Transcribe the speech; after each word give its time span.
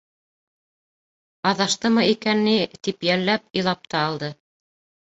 Аҙаштымы 1.51 2.07
икән 2.15 2.43
ни, 2.49 2.57
тип 2.89 3.09
йәлләп, 3.11 3.49
илап 3.63 3.89
та 3.95 4.07
алды. 4.11 4.35